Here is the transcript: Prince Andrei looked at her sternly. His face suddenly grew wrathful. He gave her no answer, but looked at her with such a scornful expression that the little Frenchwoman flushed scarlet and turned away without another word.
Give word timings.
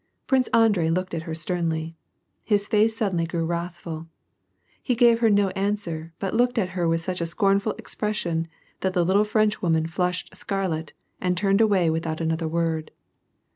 Prince 0.25 0.47
Andrei 0.47 0.89
looked 0.89 1.13
at 1.13 1.21
her 1.29 1.35
sternly. 1.35 1.95
His 2.43 2.67
face 2.67 2.97
suddenly 2.97 3.27
grew 3.27 3.45
wrathful. 3.45 4.07
He 4.81 4.95
gave 4.95 5.19
her 5.19 5.29
no 5.29 5.49
answer, 5.49 6.11
but 6.17 6.33
looked 6.33 6.57
at 6.57 6.69
her 6.69 6.87
with 6.87 7.03
such 7.03 7.21
a 7.21 7.25
scornful 7.27 7.73
expression 7.73 8.47
that 8.79 8.93
the 8.93 9.05
little 9.05 9.23
Frenchwoman 9.23 9.85
flushed 9.85 10.35
scarlet 10.35 10.93
and 11.21 11.37
turned 11.37 11.61
away 11.61 11.91
without 11.91 12.19
another 12.19 12.47
word. 12.47 12.89